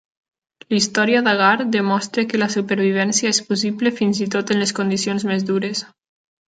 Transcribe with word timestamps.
La 0.73 0.77
història 0.77 1.19
d'Hagar 1.27 1.49
demostra 1.75 2.25
que 2.31 2.41
la 2.45 2.49
supervivència 2.55 3.35
és 3.37 3.43
possible 3.51 3.93
fins 4.01 4.27
i 4.27 4.29
tot 4.39 4.55
en 4.57 4.65
les 4.65 4.79
condicions 4.81 5.33
més 5.33 5.49
dures. 5.55 5.89